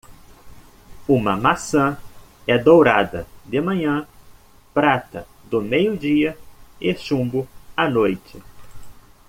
[1.07, 1.95] Uma maçã
[2.47, 4.07] é dourada de manhã,
[4.73, 6.35] prata do meio dia
[6.81, 8.41] e chumbo à noite.